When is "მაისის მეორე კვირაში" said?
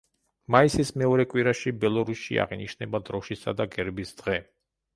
0.53-1.73